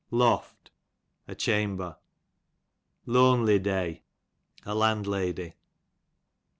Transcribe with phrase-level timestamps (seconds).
[0.09, 0.71] Loft,
[1.27, 1.95] a chamber,
[3.05, 4.01] Lonleydcy,
[4.65, 5.53] a landlady.